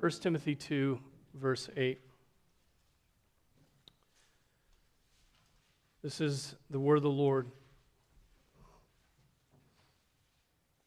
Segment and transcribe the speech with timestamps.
[0.00, 0.98] 1 Timothy 2,
[1.34, 2.00] verse 8.
[6.02, 7.50] This is the word of the Lord.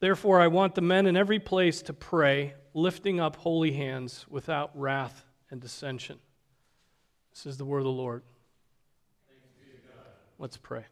[0.00, 4.70] Therefore, I want the men in every place to pray, lifting up holy hands without
[4.78, 6.16] wrath and dissension.
[7.32, 8.22] This is the word of the Lord.
[10.38, 10.84] Let's pray.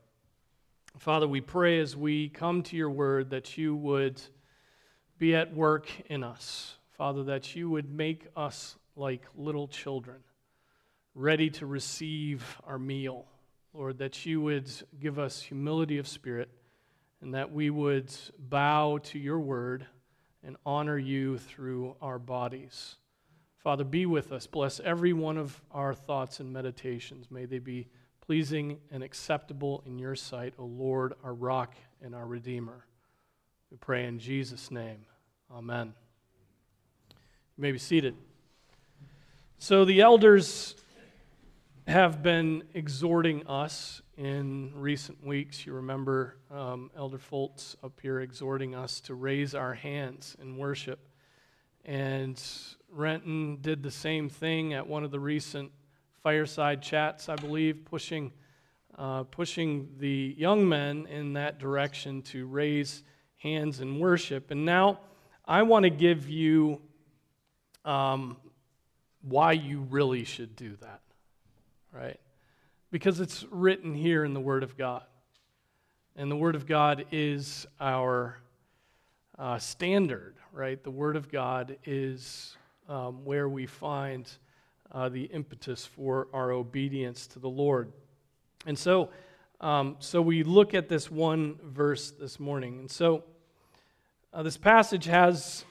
[0.98, 4.20] Father, we pray as we come to your word that you would
[5.16, 6.74] be at work in us.
[6.90, 10.16] Father, that you would make us like little children,
[11.14, 13.26] ready to receive our meal.
[13.73, 16.50] Lord, that you would give us humility of spirit
[17.20, 19.87] and that we would bow to your word
[20.46, 22.96] and honor you through our bodies.
[23.59, 24.46] Father, be with us.
[24.46, 27.32] Bless every one of our thoughts and meditations.
[27.32, 27.88] May they be
[28.24, 32.87] pleasing and acceptable in your sight, O Lord, our rock and our redeemer.
[33.73, 35.04] We pray in Jesus' name.
[35.52, 35.93] Amen.
[37.57, 38.15] You may be seated.
[39.59, 40.76] So the elders
[41.88, 45.66] have been exhorting us in recent weeks.
[45.66, 51.00] You remember um, Elder Foltz up here exhorting us to raise our hands in worship.
[51.84, 52.42] And
[52.90, 55.70] Renton did the same thing at one of the recent
[56.23, 58.32] fireside chats, I believe, pushing,
[58.98, 63.02] uh, pushing the young men in that direction to raise
[63.36, 64.50] hands in worship.
[64.50, 65.00] And now
[65.44, 66.80] I want to give you
[67.84, 68.36] um,
[69.22, 71.00] why you really should do that
[71.97, 72.20] right?
[72.91, 75.03] Because it's written here in the Word of God.
[76.15, 78.38] And the Word of God is our
[79.38, 80.82] uh, standard, right?
[80.82, 82.56] The Word of God is
[82.88, 84.31] um, where we find
[84.92, 87.92] uh, the impetus for our obedience to the Lord.
[88.64, 89.10] And so,
[89.60, 92.78] um, so we look at this one verse this morning.
[92.78, 93.24] And so,
[94.32, 95.64] uh, this passage has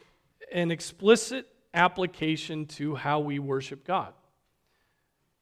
[0.52, 4.14] an explicit application to how we worship God.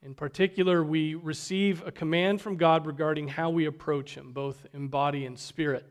[0.06, 4.90] In particular, we receive a command from God regarding how we approach Him, both in
[4.90, 5.86] body and spirit.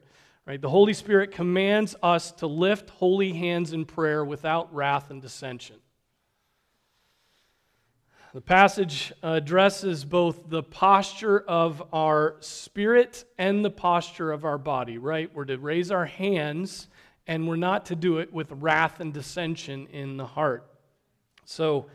[0.45, 0.61] Right?
[0.61, 5.77] The Holy Spirit commands us to lift holy hands in prayer without wrath and dissension.
[8.35, 14.99] The passage addresses both the posture of our spirit and the posture of our body,
[14.99, 15.35] right?
[15.35, 16.89] We're to raise our hands,
[17.27, 20.67] and we're not to do it with wrath and dissension in the heart.
[21.47, 21.87] So,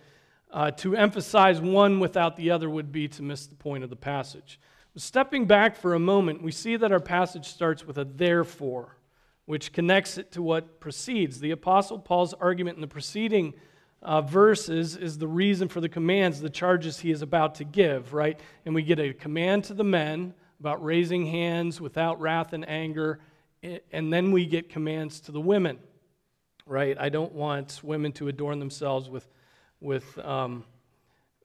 [0.51, 3.95] uh, to emphasize one without the other would be to miss the point of the
[3.95, 4.59] passage.
[4.95, 8.97] Stepping back for a moment, we see that our passage starts with a therefore,
[9.45, 11.39] which connects it to what precedes.
[11.39, 13.53] The Apostle Paul's argument in the preceding
[14.01, 18.13] uh, verses is the reason for the commands, the charges he is about to give,
[18.13, 18.39] right?
[18.65, 23.19] And we get a command to the men about raising hands without wrath and anger,
[23.91, 25.77] and then we get commands to the women,
[26.65, 26.97] right?
[26.99, 29.27] I don't want women to adorn themselves with
[29.79, 30.63] with, um,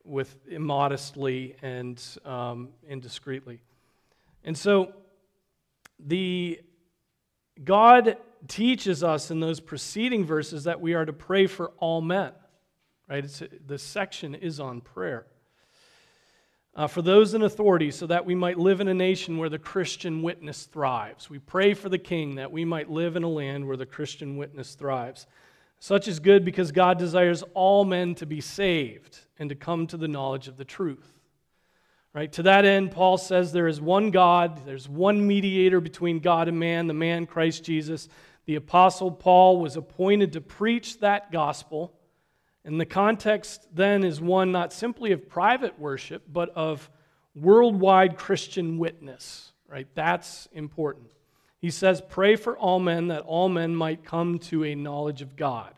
[0.04, 3.58] with immodestly and um, indiscreetly.
[4.44, 4.92] And so
[5.98, 6.60] the
[7.62, 8.16] God
[8.48, 12.32] teaches us in those preceding verses that we are to pray for all men.
[13.08, 13.24] Right?
[13.24, 15.26] It's, the section is on prayer.
[16.74, 19.58] Uh, for those in authority, so that we might live in a nation where the
[19.58, 21.28] Christian witness thrives.
[21.28, 24.38] We pray for the king that we might live in a land where the Christian
[24.38, 25.26] witness thrives.
[25.82, 29.96] Such is good because God desires all men to be saved and to come to
[29.96, 31.18] the knowledge of the truth.
[32.14, 32.30] Right?
[32.34, 36.56] To that end, Paul says there is one God, there's one mediator between God and
[36.56, 38.08] man, the man Christ Jesus.
[38.44, 41.92] The apostle Paul was appointed to preach that gospel.
[42.64, 46.88] And the context then is one not simply of private worship, but of
[47.34, 49.52] worldwide Christian witness.
[49.66, 49.88] Right?
[49.96, 51.08] That's important.
[51.62, 55.36] He says, Pray for all men that all men might come to a knowledge of
[55.36, 55.72] God.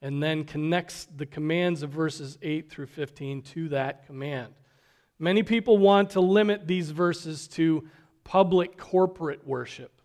[0.00, 4.54] And then connects the commands of verses 8 through 15 to that command.
[5.18, 7.88] Many people want to limit these verses to
[8.22, 10.00] public corporate worship,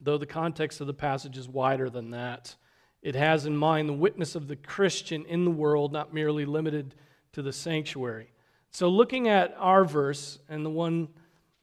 [0.00, 2.56] though the context of the passage is wider than that.
[3.02, 6.94] It has in mind the witness of the Christian in the world, not merely limited
[7.32, 8.32] to the sanctuary.
[8.70, 11.08] So, looking at our verse and the one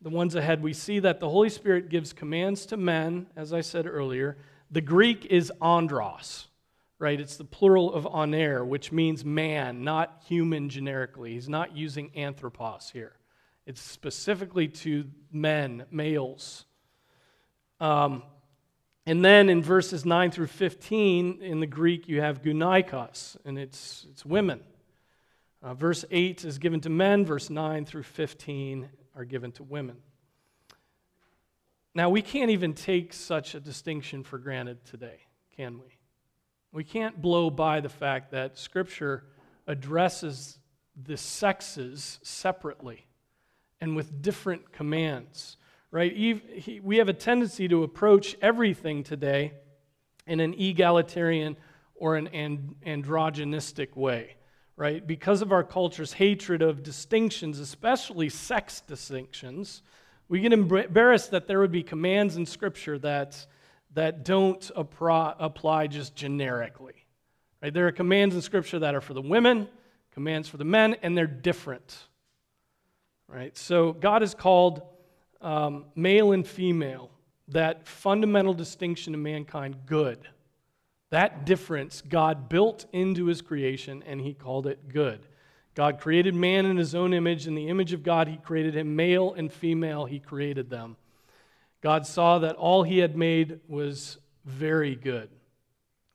[0.01, 3.61] the ones ahead, we see that the Holy Spirit gives commands to men, as I
[3.61, 4.37] said earlier.
[4.71, 6.47] The Greek is andros,
[6.99, 7.19] right?
[7.19, 11.33] It's the plural of aner, which means man, not human generically.
[11.33, 13.13] He's not using anthropos here.
[13.65, 16.65] It's specifically to men, males.
[17.79, 18.23] Um,
[19.05, 24.05] And then in verses 9 through 15, in the Greek, you have gunaikos, and it's,
[24.11, 24.61] it's women.
[25.63, 29.97] Uh, verse 8 is given to men, verse 9 through 15 are given to women.
[31.95, 35.19] Now, we can't even take such a distinction for granted today,
[35.55, 35.97] can we?
[36.71, 39.25] We can't blow by the fact that Scripture
[39.65, 40.59] addresses
[40.95, 43.07] the sexes separately
[43.81, 45.57] and with different commands,
[45.89, 46.13] right?
[46.83, 49.53] We have a tendency to approach everything today
[50.27, 51.57] in an egalitarian
[51.95, 52.27] or an
[52.85, 54.35] androgynistic way,
[54.79, 55.05] right?
[55.05, 59.81] Because of our culture's hatred of distinctions, especially sex distinctions,
[60.29, 63.45] we get embarrassed that there would be commands in Scripture that,
[63.93, 66.93] that don't apply just generically.
[67.61, 67.73] Right?
[67.73, 69.67] There are commands in Scripture that are for the women,
[70.13, 71.97] commands for the men, and they're different.
[73.27, 73.57] Right?
[73.57, 74.81] So God has called
[75.41, 77.11] um, male and female,
[77.49, 80.25] that fundamental distinction in mankind, good.
[81.11, 85.25] That difference God built into his creation, and he called it good.
[85.75, 87.47] God created man in his own image.
[87.47, 90.97] In the image of God, he created him, male and female, he created them.
[91.81, 95.29] God saw that all he had made was very good.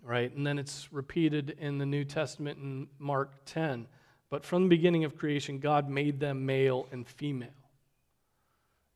[0.02, 0.34] Right?
[0.36, 3.86] And then it's repeated in the New Testament in Mark 10.
[4.28, 7.48] But from the beginning of creation, God made them male and female.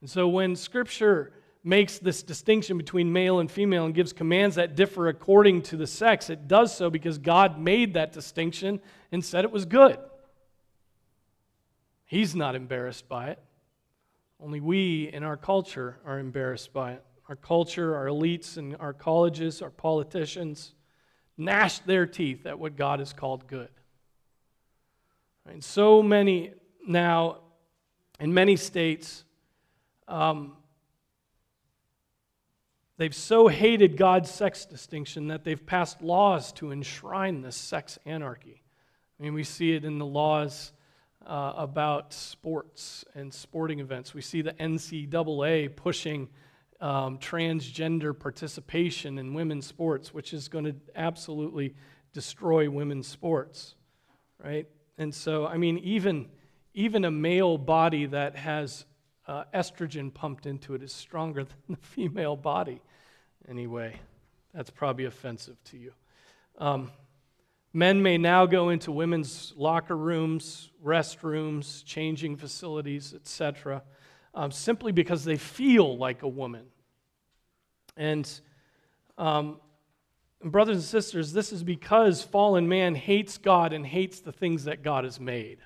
[0.00, 1.32] And so when Scripture
[1.68, 5.86] makes this distinction between male and female and gives commands that differ according to the
[5.86, 8.80] sex, it does so because God made that distinction
[9.12, 9.98] and said it was good.
[12.06, 13.38] He's not embarrassed by it.
[14.40, 17.04] Only we in our culture are embarrassed by it.
[17.28, 20.72] Our culture, our elites, and our colleges, our politicians
[21.36, 23.68] gnash their teeth at what God has called good.
[25.46, 26.52] And so many
[26.86, 27.38] now,
[28.18, 29.24] in many states,
[30.06, 30.57] um,
[32.98, 38.62] they've so hated God's sex distinction that they've passed laws to enshrine this sex anarchy.
[39.18, 40.72] I mean, we see it in the laws
[41.26, 44.14] uh, about sports and sporting events.
[44.14, 46.28] We see the NCAA pushing
[46.80, 51.74] um, transgender participation in women's sports, which is going to absolutely
[52.12, 53.74] destroy women's sports,
[54.42, 54.66] right?
[54.96, 56.28] And so, I mean, even,
[56.74, 58.86] even a male body that has
[59.26, 62.80] uh, estrogen pumped into it is stronger than the female body.
[63.48, 63.98] Anyway,
[64.52, 65.92] that's probably offensive to you.
[66.58, 66.90] Um,
[67.72, 73.82] Men may now go into women's locker rooms, restrooms, changing facilities, etc.,
[74.34, 76.66] um, simply because they feel like a woman.
[77.96, 78.28] And
[79.18, 79.60] um,
[80.42, 84.82] brothers and sisters, this is because fallen man hates God and hates the things that
[84.82, 85.58] God has made.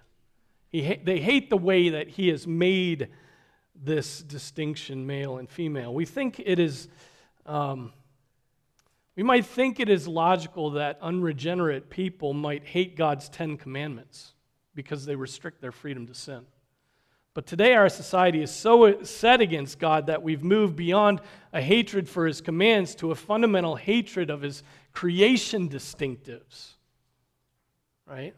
[0.74, 3.08] Ha- they hate the way that He has made
[3.74, 5.94] this distinction, male and female.
[5.94, 6.88] We think it is.
[7.46, 7.92] Um,
[9.16, 14.32] we might think it is logical that unregenerate people might hate God's Ten Commandments
[14.74, 16.46] because they restrict their freedom to sin.
[17.34, 21.20] But today, our society is so set against God that we've moved beyond
[21.52, 24.62] a hatred for his commands to a fundamental hatred of his
[24.92, 26.72] creation distinctives.
[28.06, 28.34] Right?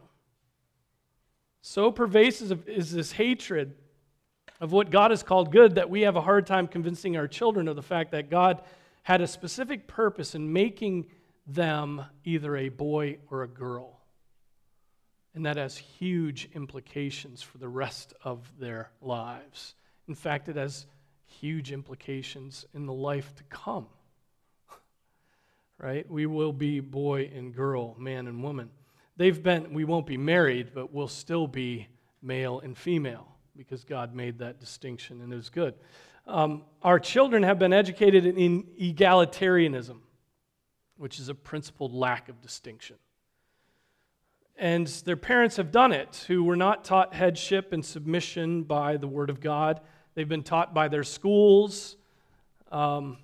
[1.61, 3.73] So pervasive is this hatred
[4.61, 7.67] of what God has called good that we have a hard time convincing our children
[7.67, 8.61] of the fact that God
[9.05, 11.05] had a specific purpose in making
[11.45, 13.99] them either a boy or a girl.
[15.35, 19.75] And that has huge implications for the rest of their lives.
[20.07, 20.87] In fact, it has
[21.27, 23.85] huge implications in the life to come.
[25.77, 26.09] right?
[26.09, 28.71] We will be boy and girl, man and woman.
[29.17, 31.89] They've been, we won't be married, but we'll still be
[32.23, 35.75] male and female because God made that distinction and it was good.
[36.27, 39.97] Um, our children have been educated in egalitarianism,
[40.97, 42.97] which is a principled lack of distinction.
[44.57, 49.07] And their parents have done it, who were not taught headship and submission by the
[49.07, 49.81] Word of God.
[50.13, 51.97] They've been taught by their schools,
[52.71, 53.17] um,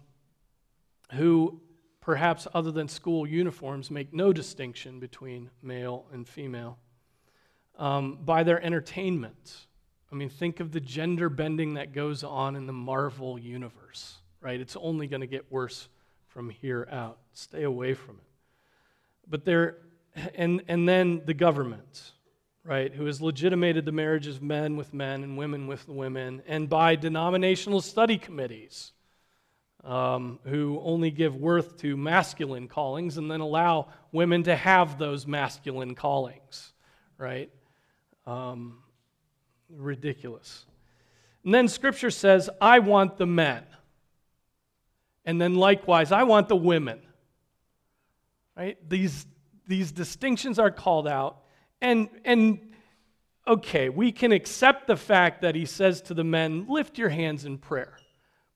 [1.14, 1.62] who,
[2.02, 6.78] perhaps other than school uniforms, make no distinction between male and female.
[7.80, 9.68] Um, by their entertainment,
[10.12, 14.60] I mean, think of the gender bending that goes on in the Marvel universe, right?
[14.60, 15.88] It's only going to get worse
[16.28, 17.18] from here out.
[17.34, 18.24] Stay away from it.
[19.30, 19.78] But there,
[20.36, 22.12] and, and then the government,
[22.66, 26.68] right, who has legitimated the marriage of men with men and women with women, and
[26.68, 28.92] by denominational study committees.
[29.84, 35.26] Um, who only give worth to masculine callings and then allow women to have those
[35.26, 36.72] masculine callings,
[37.18, 37.50] right?
[38.28, 38.84] Um,
[39.76, 40.66] ridiculous.
[41.44, 43.64] And then scripture says, I want the men.
[45.26, 47.00] And then likewise, I want the women.
[48.56, 48.78] Right?
[48.88, 49.26] These,
[49.68, 51.44] these distinctions are called out.
[51.82, 52.74] And, and
[53.48, 57.46] okay, we can accept the fact that he says to the men, lift your hands
[57.46, 57.98] in prayer.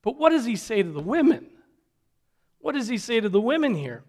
[0.01, 1.48] But what does he say to the women?
[2.60, 4.03] What does he say to the women here?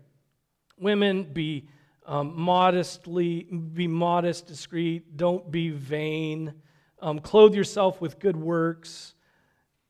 [0.79, 1.69] Women, be
[2.07, 6.55] um, modestly, be modest, discreet, don't be vain,
[7.01, 9.15] um, clothe yourself with good works.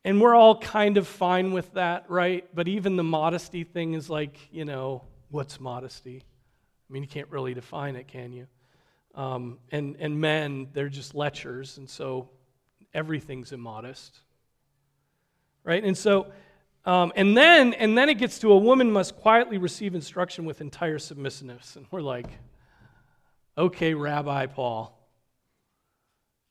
[0.05, 2.49] And we're all kind of fine with that, right?
[2.55, 6.23] But even the modesty thing is like, you know, what's modesty?
[6.89, 8.47] I mean, you can't really define it, can you?
[9.17, 12.29] Um, and, and men, they're just lechers, and so
[12.95, 14.21] everything's immodest.
[15.65, 15.83] Right?
[15.83, 16.31] And so,
[16.85, 20.61] um, and then, and then it gets to a woman must quietly receive instruction with
[20.61, 21.75] entire submissiveness.
[21.75, 22.29] And we're like,
[23.59, 24.96] okay, Rabbi Paul,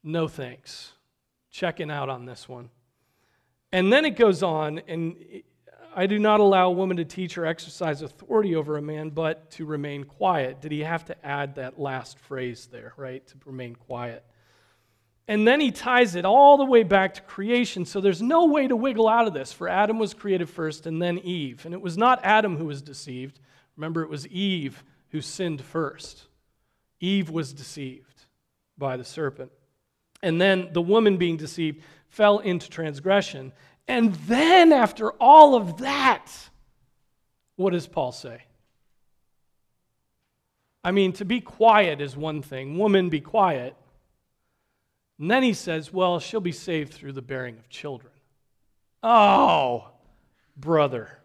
[0.06, 0.94] no thanks.
[1.52, 2.70] Checking out on this one.
[3.72, 5.18] And then it goes on, and
[5.96, 9.52] I do not allow a woman to teach or exercise authority over a man, but
[9.52, 10.62] to remain quiet.
[10.62, 13.26] Did he have to add that last phrase there, right?
[13.28, 14.24] To remain quiet.
[15.28, 17.86] And then he ties it all the way back to creation.
[17.86, 21.02] So there's no way to wiggle out of this, for Adam was created first and
[21.02, 21.66] then Eve.
[21.66, 23.40] And it was not Adam who was deceived.
[23.76, 26.28] Remember, it was Eve who sinned first.
[27.00, 28.26] Eve was deceived
[28.78, 29.52] by the serpent.
[30.26, 33.54] And then the woman being deceived fell into transgression.
[33.88, 36.32] And then, after all of that,
[37.58, 38.42] what does Paul say?
[40.84, 42.76] I mean, to be quiet is one thing.
[42.76, 43.76] Woman, be quiet.
[45.20, 48.12] And then he says, well, she'll be saved through the bearing of children.
[49.04, 49.90] Oh,
[50.58, 51.20] brother.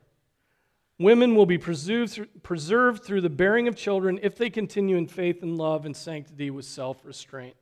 [0.99, 5.57] Women will be preserved through the bearing of children if they continue in faith and
[5.57, 7.57] love and sanctity with self restraint.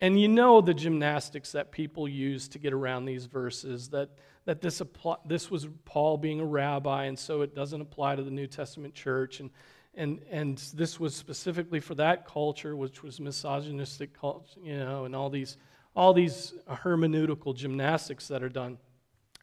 [0.00, 4.10] And you know the gymnastics that people use to get around these verses that
[4.44, 8.22] that this, apply, this was Paul being a rabbi, and so it doesn't apply to
[8.22, 9.40] the New Testament church.
[9.40, 9.50] And,
[9.94, 15.16] and, and this was specifically for that culture, which was misogynistic culture, you know, and
[15.16, 15.56] all these,
[15.96, 18.78] all these hermeneutical gymnastics that are done.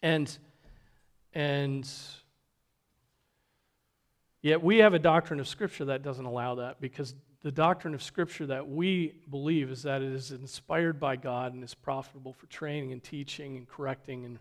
[0.04, 0.38] And,
[1.34, 1.90] and
[4.42, 8.04] yet we have a doctrine of Scripture that doesn't allow that because the doctrine of
[8.04, 12.46] Scripture that we believe is that it is inspired by God and is profitable for
[12.48, 14.40] training and teaching and correcting and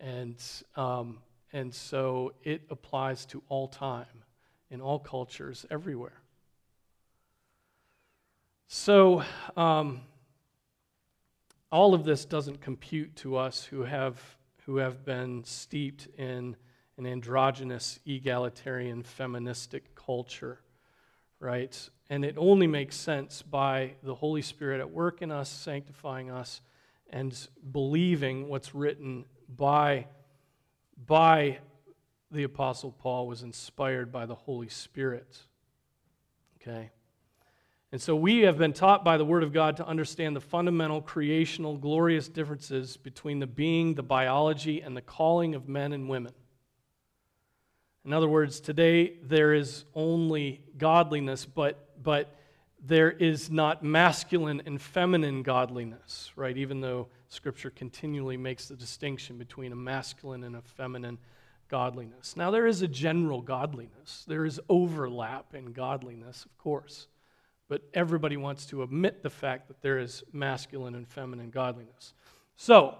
[0.00, 0.42] and,
[0.76, 1.18] um,
[1.52, 4.24] and so it applies to all time,
[4.70, 6.20] in all cultures, everywhere.
[8.66, 9.22] So,
[9.56, 10.00] um,
[11.70, 14.20] all of this doesn't compute to us who have,
[14.64, 16.56] who have been steeped in
[16.96, 20.60] an androgynous, egalitarian, feministic culture,
[21.40, 21.90] right?
[22.10, 26.60] And it only makes sense by the Holy Spirit at work in us, sanctifying us,
[27.08, 27.36] and
[27.72, 30.06] believing what's written by,
[31.06, 31.58] by
[32.30, 35.38] the Apostle Paul was inspired by the Holy Spirit.
[36.60, 36.90] Okay?
[37.92, 41.00] And so we have been taught by the Word of God to understand the fundamental,
[41.00, 46.32] creational, glorious differences between the being, the biology, and the calling of men and women.
[48.04, 52.34] In other words, today there is only godliness, but, but
[52.82, 56.56] there is not masculine and feminine godliness, right?
[56.56, 61.18] Even though Scripture continually makes the distinction between a masculine and a feminine
[61.68, 62.36] godliness.
[62.36, 67.06] Now, there is a general godliness, there is overlap in godliness, of course,
[67.68, 72.14] but everybody wants to admit the fact that there is masculine and feminine godliness.
[72.56, 72.96] So,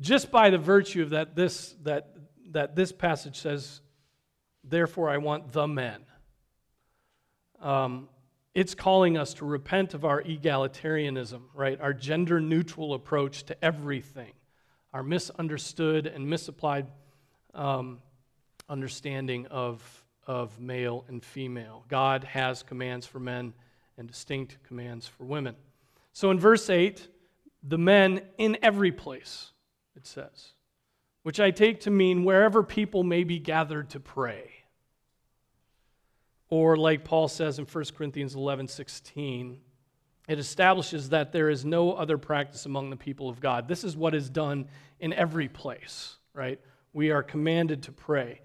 [0.00, 2.14] just by the virtue of that, this, that,
[2.52, 3.80] that this passage says,
[4.68, 6.02] Therefore, I want the men.
[7.60, 8.08] Um,
[8.54, 11.80] it's calling us to repent of our egalitarianism, right?
[11.80, 14.32] Our gender neutral approach to everything,
[14.92, 16.86] our misunderstood and misapplied
[17.54, 18.00] um,
[18.68, 21.84] understanding of, of male and female.
[21.88, 23.52] God has commands for men
[23.98, 25.54] and distinct commands for women.
[26.12, 27.08] So in verse 8,
[27.62, 29.52] the men in every place,
[29.96, 30.52] it says,
[31.26, 34.48] which I take to mean wherever people may be gathered to pray.
[36.48, 39.58] Or, like Paul says in 1 Corinthians 11 16,
[40.28, 43.66] it establishes that there is no other practice among the people of God.
[43.66, 44.68] This is what is done
[45.00, 46.60] in every place, right?
[46.92, 48.40] We are commanded to pray.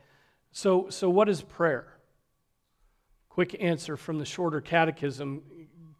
[0.52, 2.00] So, so what is prayer?
[3.30, 5.44] Quick answer from the shorter catechism,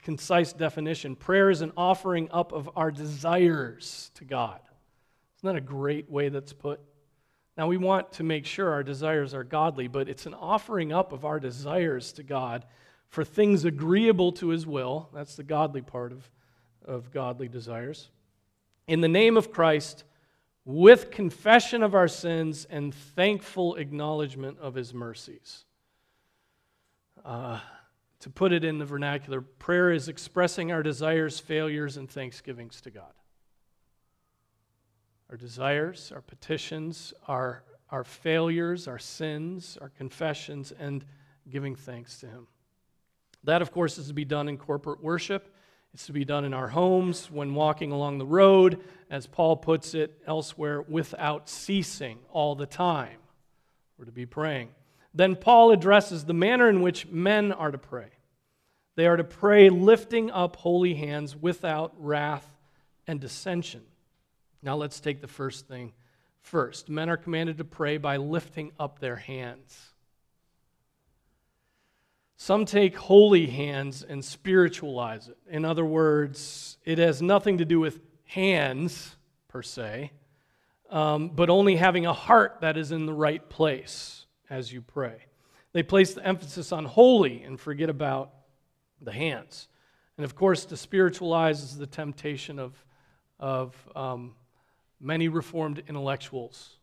[0.02, 1.16] concise definition.
[1.16, 4.62] Prayer is an offering up of our desires to God.
[5.42, 6.80] Isn't that a great way that's put?
[7.58, 11.12] Now, we want to make sure our desires are godly, but it's an offering up
[11.12, 12.66] of our desires to God
[13.10, 15.10] for things agreeable to His will.
[15.14, 16.30] That's the godly part of,
[16.86, 18.10] of godly desires.
[18.88, 20.04] In the name of Christ,
[20.66, 25.66] with confession of our sins and thankful acknowledgement of his mercies.
[27.26, 27.60] Uh,
[28.20, 32.92] to put it in the vernacular, prayer is expressing our desires, failures, and thanksgivings to
[32.92, 33.12] God.
[35.32, 41.06] Our desires, our petitions, our, our failures, our sins, our confessions, and
[41.50, 42.48] giving thanks to Him.
[43.46, 45.56] That, of course, is to be done in corporate worship.
[45.94, 49.94] It's to be done in our homes, when walking along the road, as Paul puts
[49.94, 53.20] it elsewhere, without ceasing all the time.
[53.98, 54.72] We're to be praying.
[55.14, 58.10] Then Paul addresses the manner in which men are to pray.
[58.96, 62.58] They are to pray lifting up holy hands without wrath
[63.08, 63.84] and dissension.
[64.64, 65.94] Now let's take the first thing
[66.42, 66.90] first.
[66.90, 69.92] Men are commanded to pray by lifting up their hands.
[72.38, 75.38] Some take holy hands and spiritualize it.
[75.48, 79.16] In other words, it has nothing to do with hands
[79.48, 80.12] per se,
[80.90, 85.26] um, but only having a heart that is in the right place as you pray.
[85.74, 88.32] They place the emphasis on holy and forget about
[89.00, 89.68] the hands.
[90.18, 92.74] And of course, to spiritualize is the temptation of,
[93.40, 94.34] of um,
[95.02, 96.78] many Reformed intellectuals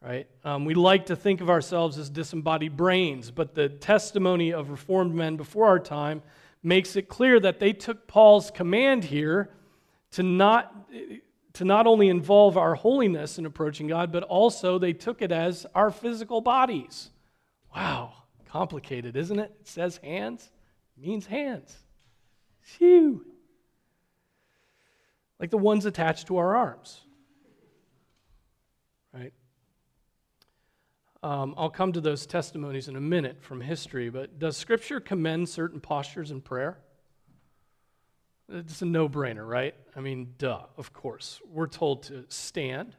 [0.00, 0.28] right?
[0.44, 5.14] Um, we like to think of ourselves as disembodied brains, but the testimony of Reformed
[5.14, 6.22] men before our time
[6.62, 9.50] makes it clear that they took Paul's command here
[10.12, 10.88] to not,
[11.54, 15.66] to not only involve our holiness in approaching God, but also they took it as
[15.74, 17.10] our physical bodies.
[17.74, 18.12] Wow,
[18.46, 19.52] complicated, isn't it?
[19.60, 20.50] It says hands,
[20.96, 21.76] it means hands.
[22.60, 23.24] Phew.
[25.38, 27.00] Like the ones attached to our arms.
[29.12, 29.32] Right?
[31.22, 35.48] Um, I'll come to those testimonies in a minute from history, but does Scripture commend
[35.48, 36.78] certain postures in prayer?
[38.50, 39.74] It's a no brainer, right?
[39.96, 41.40] I mean, duh, of course.
[41.50, 42.94] We're told to stand,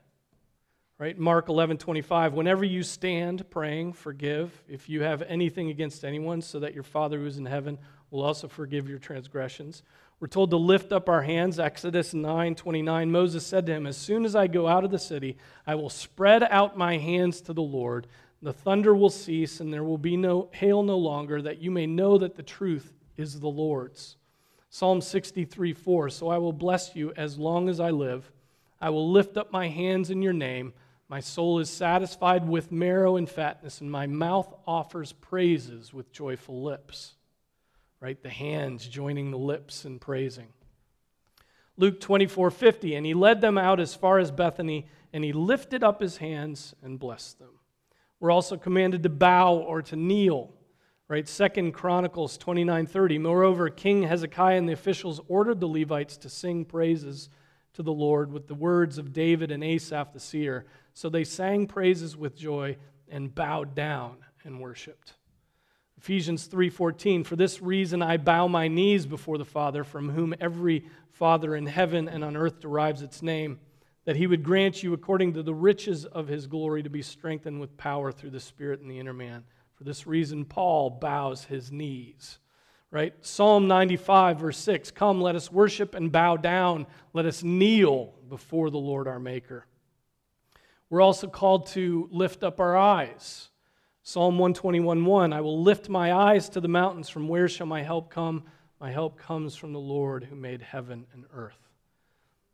[0.99, 1.17] right?
[1.17, 2.33] Mark 11 25.
[2.33, 7.19] Whenever you stand praying, forgive if you have anything against anyone, so that your Father
[7.19, 7.79] who is in heaven
[8.11, 9.81] will also forgive your transgressions.
[10.19, 11.59] We're told to lift up our hands.
[11.59, 13.11] Exodus 9 29.
[13.11, 15.89] Moses said to him, As soon as I go out of the city, I will
[15.89, 18.07] spread out my hands to the Lord.
[18.41, 21.87] The thunder will cease, and there will be no hail no longer, that you may
[21.87, 24.17] know that the truth is the Lord's.
[24.69, 26.09] Psalm 63 4.
[26.09, 28.29] So I will bless you as long as I live.
[28.81, 30.73] I will lift up my hands in your name.
[31.07, 36.61] My soul is satisfied with marrow and fatness, and my mouth offers praises with joyful
[36.61, 37.15] lips
[37.99, 38.21] right?
[38.21, 40.47] The hands joining the lips and praising.
[41.77, 45.83] Luke 24 50, and he led them out as far as Bethany, and he lifted
[45.83, 47.59] up his hands and blessed them.
[48.19, 50.53] We're also commanded to bow or to kneel,
[51.07, 51.27] right?
[51.27, 53.17] Second Chronicles 29 30.
[53.17, 57.29] Moreover, King Hezekiah and the officials ordered the Levites to sing praises
[57.73, 60.65] to the Lord with the words of David and Asaph the seer.
[60.93, 62.75] So they sang praises with joy
[63.07, 65.13] and bowed down and worshiped.
[65.99, 70.85] Ephesians 3:14 For this reason I bow my knees before the Father from whom every
[71.11, 73.59] father in heaven and on earth derives its name
[74.05, 77.59] that he would grant you according to the riches of his glory to be strengthened
[77.59, 79.43] with power through the spirit in the inner man.
[79.75, 82.39] For this reason Paul bows his knees.
[82.91, 83.13] Right?
[83.19, 88.69] Psalm 95 verse 6 Come let us worship and bow down let us kneel before
[88.69, 89.65] the Lord our maker.
[90.89, 93.48] We're also called to lift up our eyes
[94.09, 97.09] Psalm 121 I will lift my eyes to the mountains.
[97.09, 98.43] From where shall my help come?
[98.81, 101.69] My help comes from the Lord who made heaven and earth.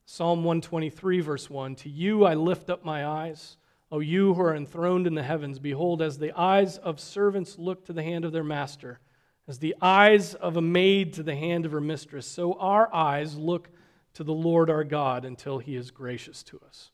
[0.05, 3.55] Psalm 123, verse 1 To you I lift up my eyes.
[3.89, 7.85] O you who are enthroned in the heavens, behold, as the eyes of servants look
[7.85, 8.99] to the hand of their master,
[9.47, 13.37] as the eyes of a maid to the hand of her mistress, so our eyes
[13.37, 13.69] look
[14.15, 16.91] to the Lord our God until he is gracious to us.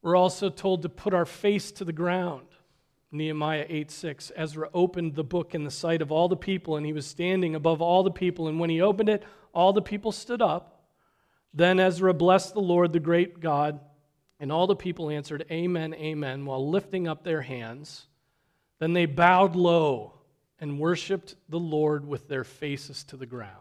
[0.00, 2.55] We're also told to put our face to the ground.
[3.12, 4.32] Nehemiah 8 6.
[4.36, 7.54] Ezra opened the book in the sight of all the people, and he was standing
[7.54, 8.48] above all the people.
[8.48, 10.84] And when he opened it, all the people stood up.
[11.54, 13.80] Then Ezra blessed the Lord, the great God,
[14.38, 18.06] and all the people answered, Amen, Amen, while lifting up their hands.
[18.78, 20.12] Then they bowed low
[20.60, 23.52] and worshiped the Lord with their faces to the ground.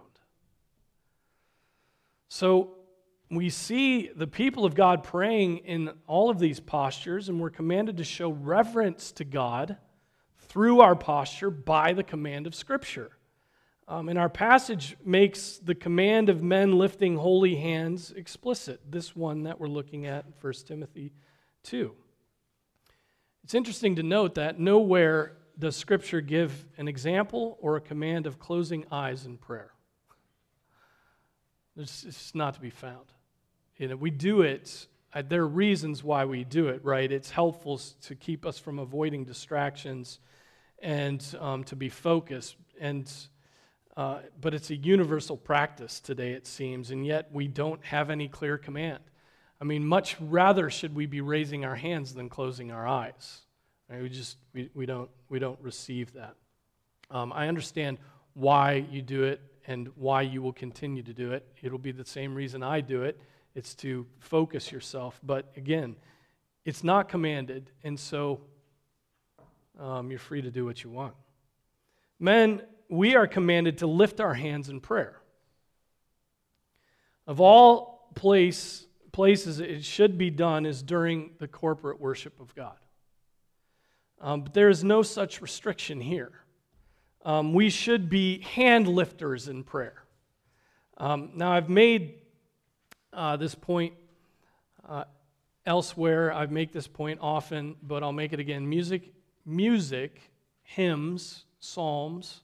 [2.27, 2.75] So
[3.35, 7.97] we see the people of God praying in all of these postures, and we're commanded
[7.97, 9.77] to show reverence to God
[10.37, 13.11] through our posture by the command of Scripture.
[13.87, 19.43] Um, and our passage makes the command of men lifting holy hands explicit, this one
[19.43, 21.13] that we're looking at in 1 Timothy
[21.63, 21.93] 2.
[23.43, 28.39] It's interesting to note that nowhere does Scripture give an example or a command of
[28.39, 29.71] closing eyes in prayer.
[31.77, 33.05] It's, not to be found.
[33.77, 34.87] You know, we do it
[35.23, 37.09] there are reasons why we do it, right?
[37.09, 40.19] It's helpful to keep us from avoiding distractions
[40.79, 42.57] and um, to be focused.
[42.79, 43.11] And
[43.95, 48.27] uh, but it's a universal practice today, it seems, and yet we don't have any
[48.27, 48.99] clear command.
[49.61, 53.39] I mean, much rather should we be raising our hands than closing our eyes.
[53.89, 54.01] Right?
[54.01, 56.35] We just we, we don't we don't receive that.
[57.09, 57.99] Um, I understand
[58.33, 61.47] why you do it and why you will continue to do it.
[61.63, 63.17] It'll be the same reason I do it.
[63.55, 65.19] It's to focus yourself.
[65.23, 65.95] But again,
[66.65, 68.41] it's not commanded, and so
[69.79, 71.13] um, you're free to do what you want.
[72.19, 75.19] Men, we are commanded to lift our hands in prayer.
[77.27, 82.77] Of all place, places it should be done is during the corporate worship of God.
[84.21, 86.31] Um, but there is no such restriction here.
[87.23, 90.03] Um, we should be hand lifters in prayer.
[90.97, 92.21] Um, now, I've made
[93.15, 93.93] uh, this point
[94.87, 95.05] uh,
[95.65, 96.31] elsewhere.
[96.31, 98.69] I make this point often, but I'll make it again.
[98.69, 99.13] Music,
[99.45, 100.21] music,
[100.63, 102.41] hymns, psalms,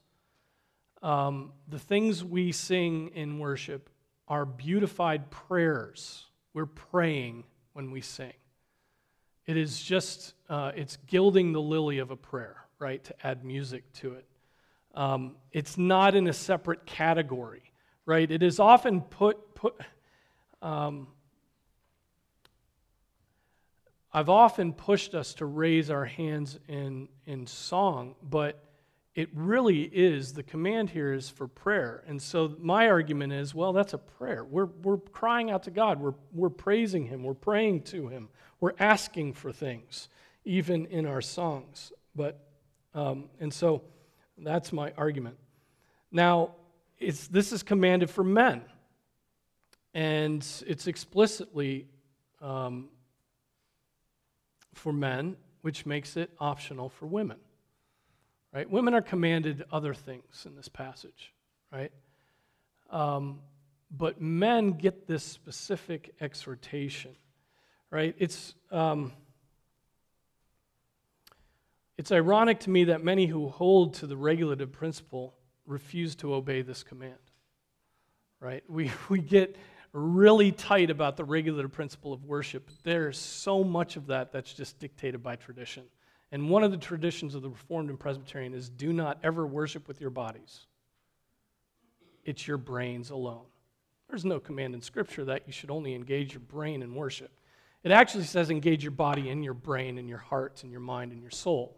[1.03, 3.89] um, the things we sing in worship
[4.27, 6.25] are beautified prayers.
[6.53, 8.33] We're praying when we sing.
[9.47, 13.91] It is just, uh, it's gilding the lily of a prayer, right, to add music
[13.93, 14.25] to it.
[14.93, 17.63] Um, it's not in a separate category,
[18.05, 18.29] right?
[18.29, 19.75] It is often put, put
[20.61, 21.07] um,
[24.13, 28.61] I've often pushed us to raise our hands in, in song, but
[29.15, 32.03] it really is the command here is for prayer.
[32.07, 34.43] And so my argument is well, that's a prayer.
[34.43, 38.73] We're, we're crying out to God, we're, we're praising Him, we're praying to Him, we're
[38.79, 40.09] asking for things,
[40.45, 41.93] even in our songs.
[42.15, 42.39] But,
[42.93, 43.81] um, and so
[44.37, 45.37] that's my argument.
[46.11, 46.55] Now,
[46.99, 48.61] it's, this is commanded for men,
[49.93, 51.87] and it's explicitly
[52.41, 52.89] um,
[54.73, 57.37] for men, which makes it optional for women.
[58.53, 58.69] Right?
[58.69, 61.33] Women are commanded other things in this passage,
[61.71, 61.91] right?
[62.89, 63.39] Um,
[63.89, 67.15] but men get this specific exhortation,
[67.89, 68.13] right?
[68.17, 69.13] It's, um,
[71.97, 75.33] it's ironic to me that many who hold to the regulative principle
[75.65, 77.13] refuse to obey this command,
[78.39, 78.63] right?
[78.69, 79.55] We, we get
[79.93, 82.69] really tight about the regulative principle of worship.
[82.83, 85.83] There's so much of that that's just dictated by tradition.
[86.31, 89.87] And one of the traditions of the Reformed and Presbyterian is do not ever worship
[89.87, 90.67] with your bodies,
[92.23, 93.45] it's your brains alone.
[94.09, 97.31] There's no command in Scripture that you should only engage your brain in worship.
[97.83, 101.13] It actually says engage your body in your brain and your heart and your mind
[101.13, 101.77] and your soul.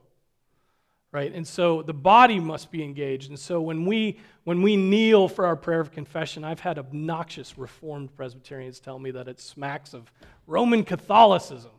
[1.13, 1.33] Right?
[1.33, 3.29] And so the body must be engaged.
[3.29, 7.57] And so when we when we kneel for our prayer of confession, I've had obnoxious
[7.57, 10.11] reformed Presbyterians tell me that it smacks of
[10.47, 11.71] Roman Catholicism.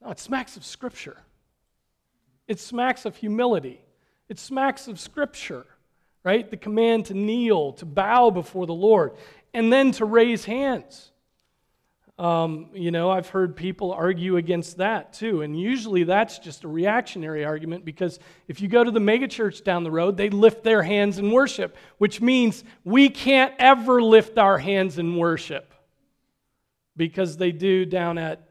[0.00, 1.18] No, it smacks of Scripture.
[2.46, 3.80] It smacks of humility.
[4.28, 5.66] It smacks of Scripture,
[6.24, 6.48] right?
[6.48, 9.12] The command to kneel, to bow before the Lord,
[9.52, 11.10] and then to raise hands.
[12.20, 15.40] Um, you know, I've heard people argue against that too.
[15.40, 19.84] And usually that's just a reactionary argument because if you go to the megachurch down
[19.84, 24.58] the road, they lift their hands in worship, which means we can't ever lift our
[24.58, 25.72] hands in worship
[26.94, 28.46] because they do down at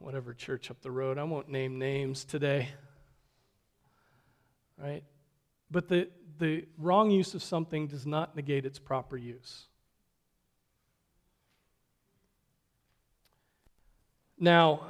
[0.00, 1.16] whatever church up the road.
[1.16, 2.68] I won't name names today.
[4.76, 5.02] Right?
[5.70, 9.64] But the, the wrong use of something does not negate its proper use.
[14.44, 14.88] Now,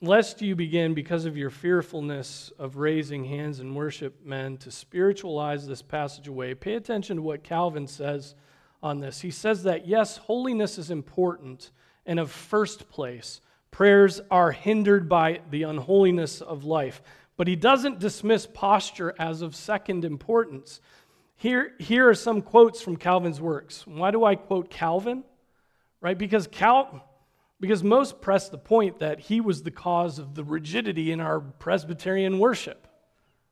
[0.00, 5.64] lest you begin, because of your fearfulness of raising hands in worship, men, to spiritualize
[5.64, 8.34] this passage away, pay attention to what Calvin says
[8.82, 9.20] on this.
[9.20, 11.70] He says that, yes, holiness is important
[12.04, 13.40] and of first place,
[13.70, 17.00] Prayers are hindered by the unholiness of life.
[17.36, 20.80] But he doesn't dismiss posture as of second importance.
[21.36, 23.86] Here, here are some quotes from Calvin's works.
[23.86, 25.22] Why do I quote Calvin?
[26.00, 26.18] Right?
[26.18, 27.07] Because Cal,
[27.60, 31.40] because most press the point that he was the cause of the rigidity in our
[31.40, 32.86] Presbyterian worship.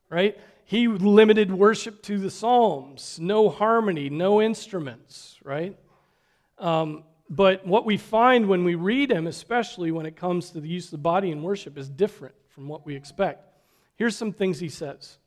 [0.08, 0.38] Right?
[0.64, 5.76] He limited worship to the Psalms, no harmony, no instruments, right?
[6.58, 10.68] Um, but what we find when we read him, especially when it comes to the
[10.68, 13.44] use of the body in worship, is different from what we expect.
[13.96, 15.18] Here's some things he says.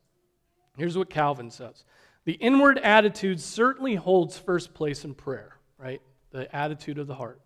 [0.78, 1.84] Here's what Calvin says
[2.26, 6.02] The inward attitude certainly holds first place in prayer, right?
[6.32, 7.42] The attitude of the heart.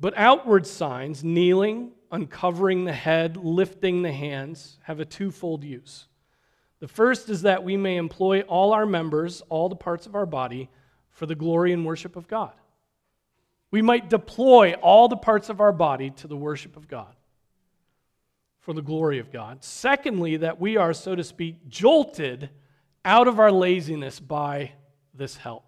[0.00, 6.06] But outward signs, kneeling, uncovering the head, lifting the hands, have a twofold use.
[6.80, 10.26] The first is that we may employ all our members, all the parts of our
[10.26, 10.70] body,
[11.10, 12.52] for the glory and worship of God.
[13.70, 17.14] We might deploy all the parts of our body to the worship of God
[18.68, 19.64] for the glory of God.
[19.64, 22.50] Secondly, that we are, so to speak, jolted
[23.02, 24.72] out of our laziness by
[25.14, 25.67] this help.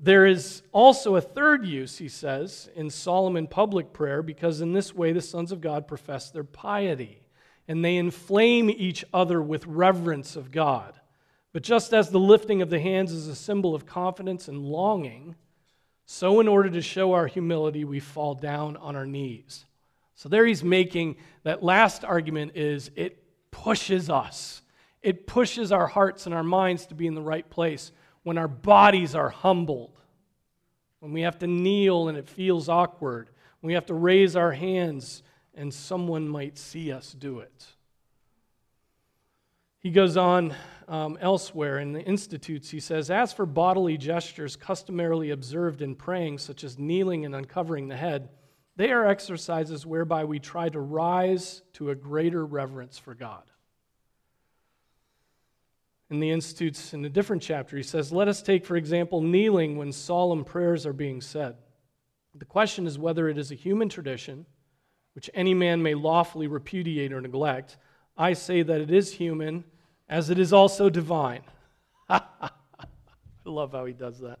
[0.00, 4.72] There is also a third use, he says, in solemn and public prayer, because in
[4.72, 7.20] this way the sons of God profess their piety
[7.66, 11.00] and they inflame each other with reverence of God.
[11.52, 15.36] But just as the lifting of the hands is a symbol of confidence and longing,
[16.04, 19.64] so in order to show our humility, we fall down on our knees.
[20.14, 24.62] So there he's making that last argument is it pushes us.
[25.00, 27.92] It pushes our hearts and our minds to be in the right place
[28.24, 29.96] when our bodies are humbled,
[30.98, 34.52] when we have to kneel and it feels awkward, when we have to raise our
[34.52, 35.22] hands
[35.54, 37.66] and someone might see us do it.
[39.78, 40.54] He goes on
[40.88, 46.38] um, elsewhere in the Institutes, he says, As for bodily gestures customarily observed in praying,
[46.38, 48.30] such as kneeling and uncovering the head,
[48.76, 53.44] they are exercises whereby we try to rise to a greater reverence for God.
[56.14, 59.76] In the Institutes, in a different chapter, he says, Let us take, for example, kneeling
[59.76, 61.56] when solemn prayers are being said.
[62.36, 64.46] The question is whether it is a human tradition,
[65.16, 67.78] which any man may lawfully repudiate or neglect.
[68.16, 69.64] I say that it is human
[70.08, 71.42] as it is also divine.
[72.08, 72.20] I
[73.44, 74.38] love how he does that.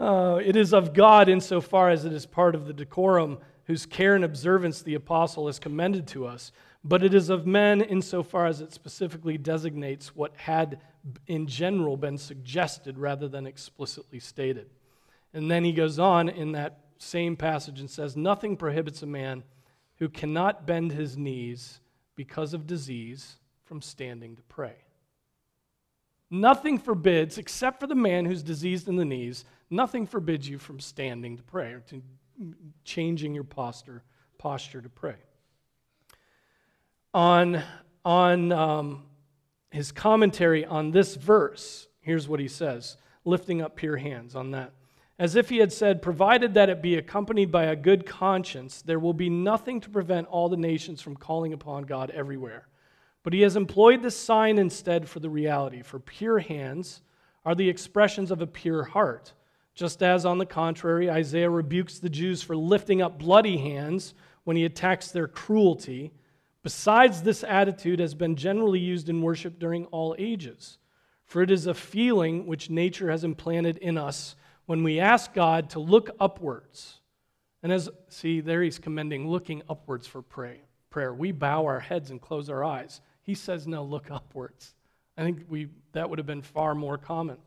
[0.00, 4.16] Uh, it is of God insofar as it is part of the decorum whose care
[4.16, 6.50] and observance the apostle has commended to us,
[6.84, 10.80] but it is of men insofar as it specifically designates what had
[11.26, 14.70] in general been suggested rather than explicitly stated.
[15.32, 19.44] And then he goes on in that same passage and says, Nothing prohibits a man
[19.96, 21.80] who cannot bend his knees
[22.16, 24.76] because of disease from standing to pray.
[26.30, 30.80] Nothing forbids, except for the man who's diseased in the knees, nothing forbids you from
[30.80, 32.02] standing to pray or to
[32.84, 34.02] changing your posture,
[34.38, 35.16] posture to pray.
[37.14, 37.62] On,
[38.04, 39.02] on um,
[39.70, 44.72] his commentary on this verse, here's what he says, lifting up pure hands on that.
[45.18, 48.98] As if he had said, provided that it be accompanied by a good conscience, there
[48.98, 52.66] will be nothing to prevent all the nations from calling upon God everywhere.
[53.22, 55.82] But he has employed the sign instead for the reality.
[55.82, 57.02] For pure hands
[57.44, 59.32] are the expressions of a pure heart.
[59.74, 64.56] Just as, on the contrary, Isaiah rebukes the Jews for lifting up bloody hands when
[64.56, 66.12] he attacks their cruelty.
[66.62, 70.78] Besides, this attitude has been generally used in worship during all ages.
[71.24, 75.70] For it is a feeling which nature has implanted in us when we ask God
[75.70, 77.00] to look upwards.
[77.62, 81.14] And as, see, there he's commending looking upwards for pray, prayer.
[81.14, 83.00] We bow our heads and close our eyes.
[83.22, 84.74] He says, no, look upwards.
[85.16, 87.38] I think we, that would have been far more common.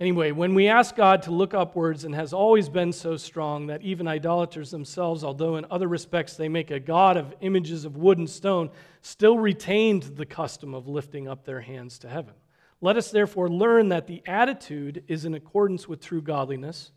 [0.00, 3.82] Anyway, when we ask God to look upwards and has always been so strong that
[3.82, 8.16] even idolaters themselves, although in other respects they make a God of images of wood
[8.16, 8.70] and stone,
[9.02, 12.34] still retained the custom of lifting up their hands to heaven.
[12.80, 16.92] Let us therefore learn that the attitude is in accordance with true godliness,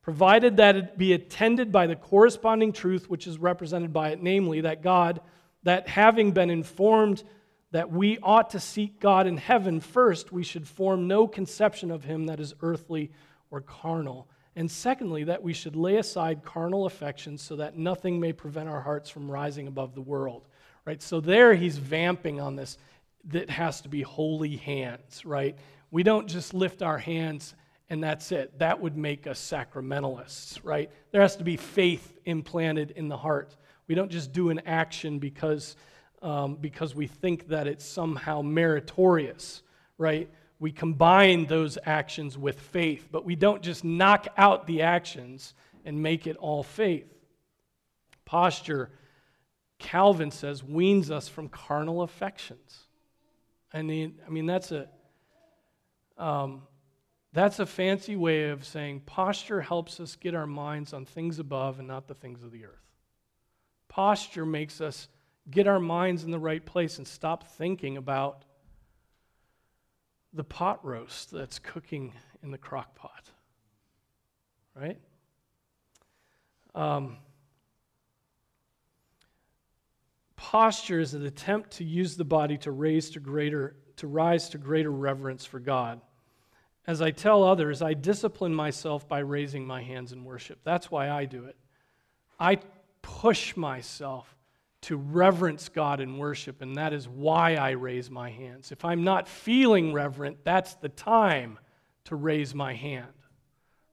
[0.00, 4.62] provided that it be attended by the corresponding truth which is represented by it, namely
[4.62, 5.20] that God
[5.64, 7.24] that having been informed
[7.70, 12.04] that we ought to seek God in heaven first, we should form no conception of
[12.04, 13.10] him that is earthly
[13.50, 14.28] or carnal.
[14.56, 18.80] And secondly, that we should lay aside carnal affections so that nothing may prevent our
[18.80, 20.48] hearts from rising above the world.
[20.84, 21.02] Right?
[21.02, 22.78] So there he's vamping on this
[23.24, 25.56] that has to be holy hands, right?
[25.90, 27.54] We don't just lift our hands
[27.90, 28.58] and that's it.
[28.58, 30.90] That would make us sacramentalists, right?
[31.10, 33.56] There has to be faith implanted in the heart.
[33.86, 35.76] We don't just do an action because,
[36.22, 39.62] um, because we think that it's somehow meritorious,
[39.96, 40.28] right?
[40.58, 45.54] We combine those actions with faith, but we don't just knock out the actions
[45.84, 47.06] and make it all faith.
[48.24, 48.90] Posture,
[49.78, 52.86] Calvin says, weans us from carnal affections.
[53.72, 54.88] I mean, I mean that's a
[56.16, 56.62] um,
[57.32, 61.78] that's a fancy way of saying posture helps us get our minds on things above
[61.78, 62.90] and not the things of the earth.
[63.88, 65.08] Posture makes us
[65.50, 68.44] get our minds in the right place and stop thinking about
[70.32, 73.30] the pot roast that's cooking in the crock pot.
[74.74, 74.98] Right?
[76.74, 77.16] Um,
[80.36, 84.58] posture is an attempt to use the body to raise to greater to rise to
[84.58, 86.00] greater reverence for God.
[86.86, 90.60] As I tell others, I discipline myself by raising my hands in worship.
[90.62, 91.56] That's why I do it.
[92.38, 92.60] I
[93.02, 94.37] push myself
[94.82, 98.70] to reverence God in worship, and that is why I raise my hands.
[98.70, 101.58] If I'm not feeling reverent, that's the time
[102.04, 103.12] to raise my hand.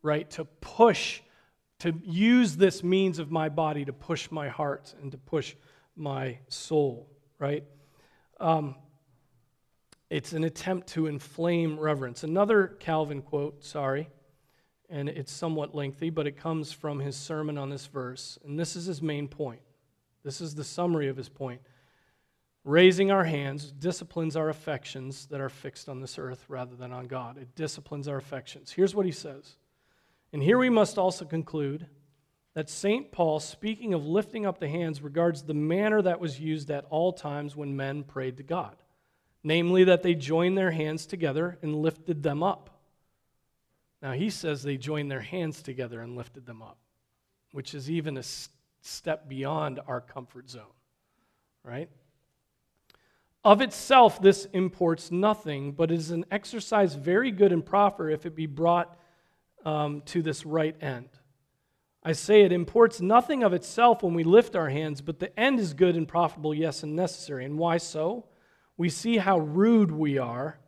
[0.06, 0.30] right?
[0.32, 1.22] To push,
[1.80, 5.56] to use this means of my body to push my heart and to push
[5.96, 7.64] my soul, right?
[8.40, 8.76] Um,
[10.12, 12.24] it's an attempt to inflame reverence.
[12.24, 14.08] Another Calvin quote, sorry,
[14.90, 18.38] and it's somewhat lengthy, but it comes from his sermon on this verse.
[18.46, 19.62] And this is his main point.
[20.26, 21.62] This is the summary of his point.
[22.64, 27.06] Raising our hands disciplines our affections that are fixed on this earth rather than on
[27.06, 27.38] God.
[27.38, 28.72] It disciplines our affections.
[28.72, 29.56] Here's what he says.
[30.34, 31.86] And here we must also conclude
[32.56, 33.12] that St.
[33.12, 37.14] Paul, speaking of lifting up the hands, regards the manner that was used at all
[37.14, 38.76] times when men prayed to God,
[39.44, 42.72] namely that they joined their hands together and lifted them up.
[44.02, 46.80] Now, he says they joined their hands together and lifted them up,
[47.52, 48.24] which is even a
[48.86, 50.64] step beyond our comfort zone,
[51.64, 51.90] right?
[53.44, 58.36] Of itself, this imports nothing, but is an exercise very good and proper if it
[58.36, 58.98] be brought
[59.64, 61.10] um, to this right end.
[62.04, 65.60] I say it imports nothing of itself when we lift our hands, but the end
[65.60, 67.46] is good and profitable, yes, and necessary.
[67.46, 68.26] And why so?
[68.78, 70.60] We see how rude we are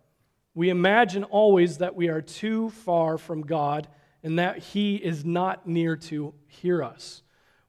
[0.58, 3.88] we imagine always that we are too far from God
[4.24, 7.22] and that He is not near to hear us.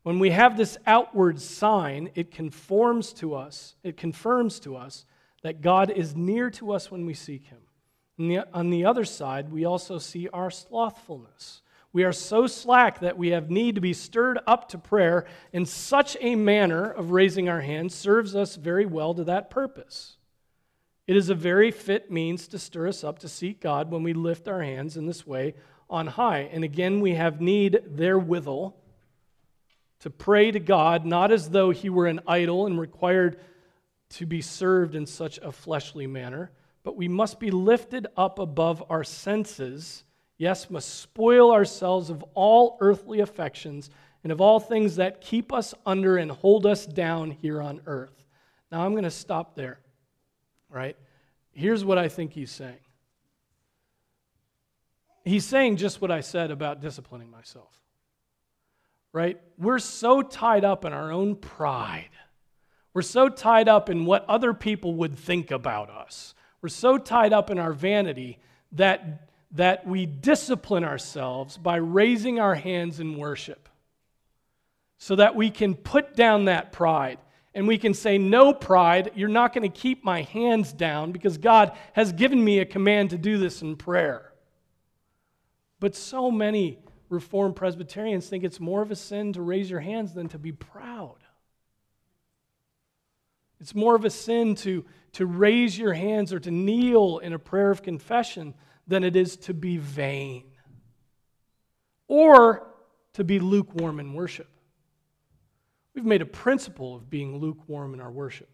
[0.09, 5.05] When we have this outward sign, it conforms to us, it confirms to us
[5.42, 7.59] that God is near to us when we seek Him.
[8.16, 11.61] The, on the other side, we also see our slothfulness.
[11.92, 15.68] We are so slack that we have need to be stirred up to prayer, and
[15.68, 20.16] such a manner of raising our hands serves us very well to that purpose.
[21.07, 24.14] It is a very fit means to stir us up to seek God when we
[24.14, 25.55] lift our hands in this way
[25.90, 26.49] on high.
[26.51, 28.75] And again, we have need therewithal
[30.01, 33.41] to pray to God, not as though he were an idol and required
[34.11, 36.51] to be served in such a fleshly manner,
[36.83, 40.05] but we must be lifted up above our senses,
[40.39, 43.91] yes, must spoil ourselves of all earthly affections
[44.23, 48.25] and of all things that keep us under and hold us down here on earth.
[48.73, 49.81] Now, I'm going to stop there
[50.69, 50.97] right?
[51.53, 52.79] Here's what I think he's saying.
[55.25, 57.75] He's saying just what I said about disciplining myself,
[59.12, 59.40] right?
[59.57, 62.11] We're so tied up in our own pride.
[62.94, 66.35] We're so tied up in what other people would think about us.
[66.61, 68.38] We're so tied up in our vanity
[68.73, 73.68] that, that we discipline ourselves by raising our hands in worship
[74.99, 77.18] so that we can put down that pride
[77.55, 81.38] and we can say, No, pride, you're not going to keep my hands down because
[81.38, 84.33] God has given me a command to do this in prayer.
[85.81, 90.12] But so many Reformed Presbyterians think it's more of a sin to raise your hands
[90.12, 91.16] than to be proud.
[93.61, 97.38] It's more of a sin to, to raise your hands or to kneel in a
[97.38, 98.55] prayer of confession
[98.87, 100.44] than it is to be vain
[102.07, 102.68] or
[103.14, 104.49] to be lukewarm in worship.
[105.94, 108.49] We've made a principle of being lukewarm in our worship.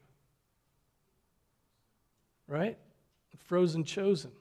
[2.49, 2.79] Right?
[3.45, 4.33] Frozen chosen.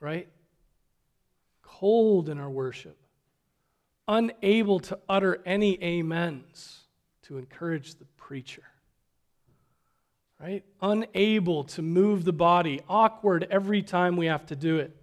[0.00, 0.28] Right?
[1.82, 2.96] Cold in our worship.
[4.06, 6.78] Unable to utter any amens
[7.22, 8.62] to encourage the preacher.
[10.40, 10.64] Right?
[10.80, 12.82] Unable to move the body.
[12.88, 14.96] Awkward every time we have to do it.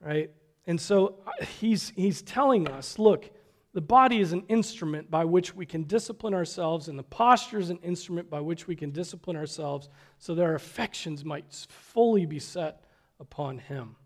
[0.00, 0.30] Right?
[0.66, 3.30] And so uh, he's, he's telling us look,
[3.74, 7.68] the body is an instrument by which we can discipline ourselves, and the posture is
[7.68, 12.38] an instrument by which we can discipline ourselves so that our affections might fully be
[12.38, 12.82] set
[13.20, 13.96] upon Him.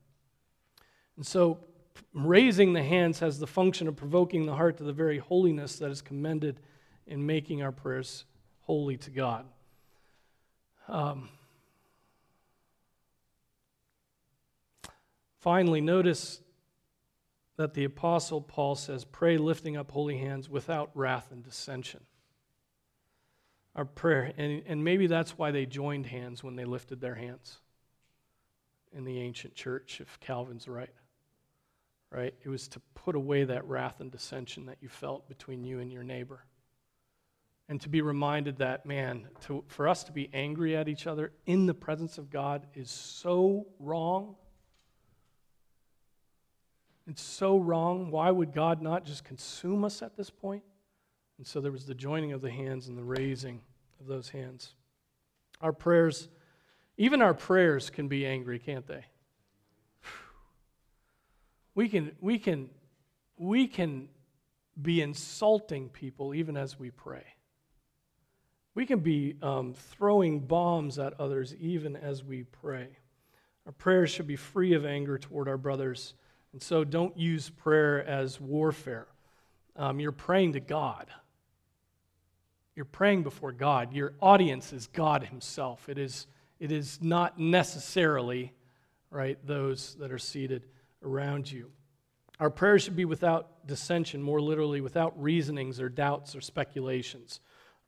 [1.20, 1.58] And so,
[2.14, 5.90] raising the hands has the function of provoking the heart to the very holiness that
[5.90, 6.60] is commended
[7.06, 8.24] in making our prayers
[8.62, 9.44] holy to God.
[10.88, 11.28] Um,
[15.40, 16.40] finally, notice
[17.58, 22.00] that the Apostle Paul says, Pray lifting up holy hands without wrath and dissension.
[23.76, 27.58] Our prayer, and, and maybe that's why they joined hands when they lifted their hands
[28.90, 30.88] in the ancient church, if Calvin's right.
[32.12, 32.34] Right?
[32.42, 35.92] It was to put away that wrath and dissension that you felt between you and
[35.92, 36.44] your neighbor.
[37.68, 41.32] And to be reminded that, man, to, for us to be angry at each other
[41.46, 44.34] in the presence of God is so wrong
[47.10, 48.12] it's so wrong.
[48.12, 50.62] Why would God not just consume us at this point?
[51.38, 53.62] And so there was the joining of the hands and the raising
[53.98, 54.74] of those hands.
[55.60, 56.28] Our prayers,
[56.96, 59.06] even our prayers can be angry, can't they?
[61.74, 62.70] We can, we can,
[63.36, 64.08] we can
[64.80, 67.24] be insulting people even as we pray.
[68.74, 72.88] We can be um, throwing bombs at others even as we pray.
[73.66, 76.14] Our prayers should be free of anger toward our brothers
[76.52, 79.06] And so don't use prayer as warfare.
[79.76, 81.06] Um, you're praying to God.
[82.74, 83.92] You're praying before God.
[83.92, 85.88] Your audience is God Himself.
[85.88, 86.26] It is,
[86.58, 88.52] it is not necessarily,
[89.10, 90.66] right, those that are seated
[91.02, 91.70] around you.
[92.38, 97.40] Our prayers should be without dissension, more literally, without reasonings or doubts or speculations.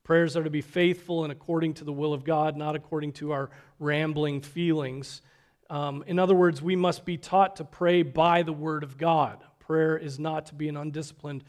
[0.05, 3.33] Prayers are to be faithful and according to the will of God, not according to
[3.33, 5.23] our rambling feelings.
[5.71, 9.43] Um, in other words, we must be taught to pray by the word of God.
[9.61, 11.45] Prayer is not to be an undisciplined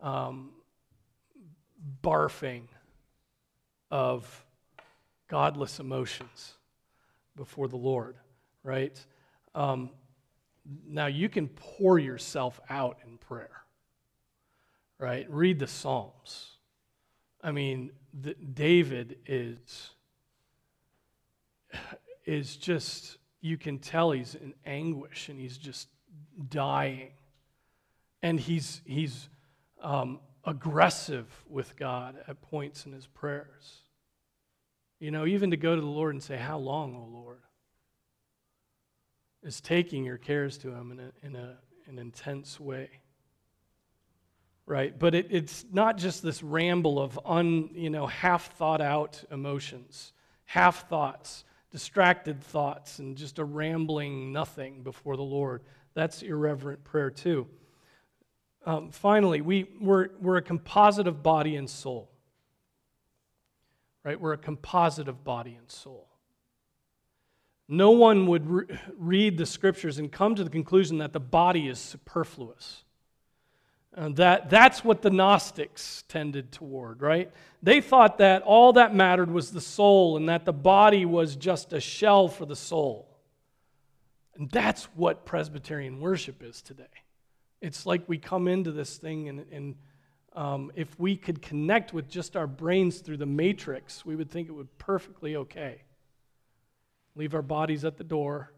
[0.00, 0.52] um,
[2.02, 2.68] barfing
[3.90, 4.44] of
[5.28, 6.54] godless emotions
[7.34, 8.16] before the Lord,
[8.62, 8.98] right?
[9.54, 9.90] Um,
[10.86, 13.62] now, you can pour yourself out in prayer,
[14.98, 15.26] right?
[15.30, 16.56] Read the Psalms.
[17.42, 19.90] I mean, the, David is,
[22.24, 25.88] is just, you can tell he's in anguish and he's just
[26.48, 27.12] dying.
[28.22, 29.28] And he's, he's
[29.82, 33.82] um, aggressive with God at points in his prayers.
[34.98, 37.40] You know, even to go to the Lord and say, How long, O Lord?
[39.46, 42.90] Is taking your cares to him in, a, in a, an intense way.
[44.66, 44.98] Right?
[44.98, 50.12] But it, it's not just this ramble of un, you know, half thought out emotions,
[50.44, 55.62] half thoughts, distracted thoughts, and just a rambling nothing before the Lord.
[55.94, 57.46] That's irreverent prayer, too.
[58.64, 62.10] Um, finally, we, we're, we're a composite of body and soul.
[64.04, 64.20] Right?
[64.20, 66.08] We're a composite of body and soul.
[67.68, 71.68] No one would re- read the scriptures and come to the conclusion that the body
[71.68, 72.84] is superfluous.
[73.96, 77.30] Uh, that, that's what the Gnostics tended toward, right?
[77.62, 81.72] They thought that all that mattered was the soul and that the body was just
[81.72, 83.08] a shell for the soul.
[84.36, 86.84] And that's what Presbyterian worship is today.
[87.62, 89.74] It's like we come into this thing, and, and
[90.34, 94.48] um, if we could connect with just our brains through the matrix, we would think
[94.48, 95.80] it would perfectly okay.
[97.16, 98.52] Leave our bodies at the door,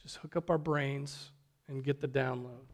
[0.00, 1.32] just hook up our brains
[1.66, 2.64] and get the download.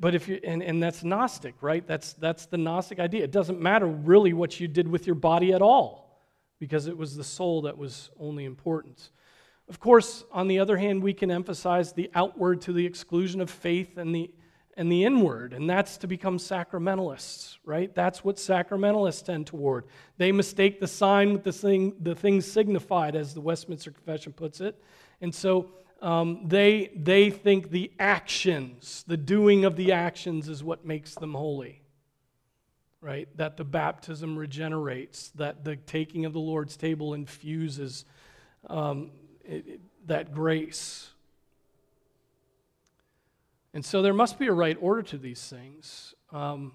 [0.00, 1.86] But if you and, and that's Gnostic, right?
[1.86, 3.24] That's that's the Gnostic idea.
[3.24, 6.20] It doesn't matter really what you did with your body at all,
[6.58, 9.10] because it was the soul that was only important.
[9.68, 13.50] Of course, on the other hand, we can emphasize the outward to the exclusion of
[13.50, 14.30] faith and the,
[14.78, 17.92] and the inward, and that's to become sacramentalists, right?
[17.96, 19.86] That's what sacramentalists tend toward.
[20.18, 24.60] They mistake the sign with the thing, the thing signified, as the Westminster Confession puts
[24.60, 24.80] it.
[25.20, 30.84] And so um, they, they think the actions, the doing of the actions, is what
[30.84, 31.82] makes them holy,
[33.00, 33.28] right?
[33.36, 38.04] That the baptism regenerates, that the taking of the Lord's table infuses
[38.68, 39.10] um,
[39.44, 41.10] it, that grace.
[43.74, 46.14] And so there must be a right order to these things.
[46.32, 46.72] Um,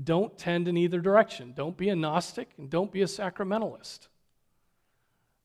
[0.00, 1.52] don't tend in either direction.
[1.54, 4.08] Don't be a Gnostic and don't be a sacramentalist.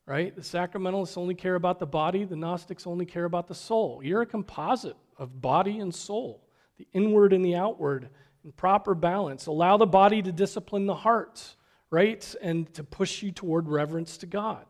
[0.05, 0.33] Right?
[0.33, 4.01] The sacramentalists only care about the body, the Gnostics only care about the soul.
[4.01, 8.09] You're a composite of body and soul, the inward and the outward
[8.45, 9.47] in proper balance.
[9.47, 11.57] Allow the body to discipline the heart,
[11.89, 12.35] right?
[12.41, 14.65] And to push you toward reverence to God.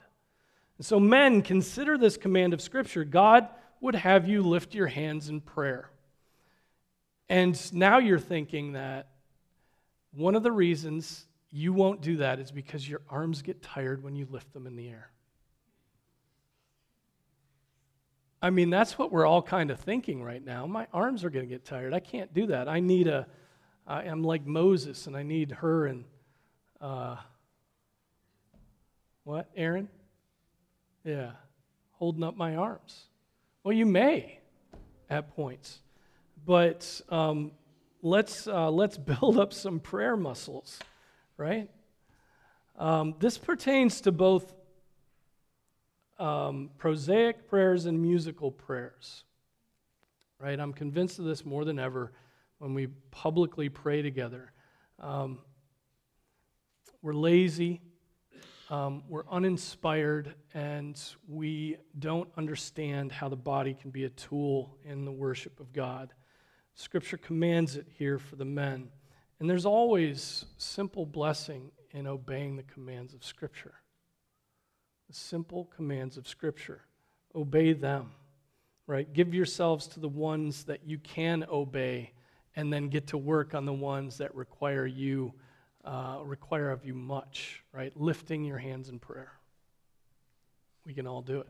[0.78, 3.04] And so, men, consider this command of Scripture.
[3.04, 3.48] God
[3.82, 5.90] would have you lift your hands in prayer.
[7.30, 9.10] And now you're thinking that
[10.12, 14.16] one of the reasons you won't do that is because your arms get tired when
[14.16, 15.12] you lift them in the air.
[18.42, 20.68] I mean, that's what we're all kind of thinking right now.
[20.68, 21.94] My arms are going to get tired.
[21.94, 22.68] I can't do that.
[22.68, 23.28] I need a,
[23.86, 26.06] I am like Moses and I need Hur and,
[26.80, 27.18] uh,
[29.24, 29.90] what, Aaron?
[31.04, 31.32] Yeah,
[31.94, 33.06] holding up my arms.
[33.68, 34.40] Well, you may
[35.10, 35.82] at points,
[36.46, 37.52] but um,
[38.02, 40.80] let's, uh, let's build up some prayer muscles,
[41.36, 41.70] right?
[42.78, 44.54] Um, this pertains to both
[46.18, 49.26] um, prosaic prayers and musical prayers,
[50.40, 50.58] right?
[50.58, 52.14] I'm convinced of this more than ever
[52.60, 54.54] when we publicly pray together.
[54.98, 55.40] Um,
[57.02, 57.82] we're lazy,
[58.70, 65.06] um, we're uninspired and we don't understand how the body can be a tool in
[65.06, 66.14] the worship of God.
[66.76, 68.90] Scripture commands it here for the men.
[69.40, 73.76] And there's always simple blessing in obeying the commands of Scripture.
[75.08, 76.82] The simple commands of Scripture.
[77.34, 78.12] Obey them,
[78.86, 79.12] right?
[79.14, 82.12] Give yourselves to the ones that you can obey,
[82.56, 85.34] and then get to work on the ones that require you
[85.88, 87.96] uh, require of you much, right?
[87.96, 89.32] Lifting your hands in prayer.
[90.86, 91.48] We can all do it.